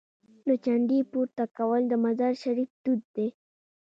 د 0.47 0.49
جنډې 0.63 0.99
پورته 1.11 1.43
کول 1.57 1.81
د 1.87 1.93
مزار 2.05 2.33
شریف 2.43 2.69
دود 2.83 3.01
دی. 3.15 3.27